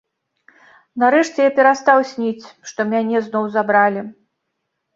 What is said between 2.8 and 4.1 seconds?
мяне зноў забралі.